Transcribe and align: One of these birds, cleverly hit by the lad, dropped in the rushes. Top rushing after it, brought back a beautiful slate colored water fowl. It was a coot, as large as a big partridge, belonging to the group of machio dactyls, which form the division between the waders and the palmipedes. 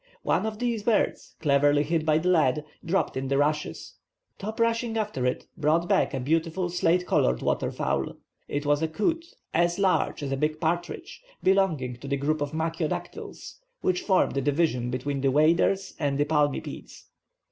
One 0.23 0.47
of 0.47 0.57
these 0.57 0.81
birds, 0.81 1.35
cleverly 1.41 1.83
hit 1.83 2.07
by 2.07 2.17
the 2.17 2.29
lad, 2.29 2.65
dropped 2.83 3.15
in 3.15 3.27
the 3.27 3.37
rushes. 3.37 3.93
Top 4.39 4.59
rushing 4.59 4.97
after 4.97 5.27
it, 5.27 5.45
brought 5.55 5.87
back 5.87 6.15
a 6.15 6.19
beautiful 6.19 6.71
slate 6.71 7.05
colored 7.05 7.43
water 7.43 7.71
fowl. 7.71 8.17
It 8.47 8.65
was 8.65 8.81
a 8.81 8.87
coot, 8.87 9.23
as 9.53 9.77
large 9.77 10.23
as 10.23 10.31
a 10.31 10.37
big 10.37 10.59
partridge, 10.59 11.21
belonging 11.43 11.97
to 11.97 12.07
the 12.07 12.17
group 12.17 12.41
of 12.41 12.51
machio 12.51 12.89
dactyls, 12.89 13.59
which 13.81 14.01
form 14.01 14.31
the 14.31 14.41
division 14.41 14.89
between 14.89 15.21
the 15.21 15.29
waders 15.29 15.93
and 15.99 16.17
the 16.17 16.25
palmipedes. 16.25 17.05